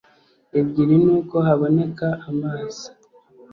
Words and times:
ebyiri 0.59 0.95
nuko 1.03 1.35
haboneka 1.45 2.07
amazi 2.29 2.87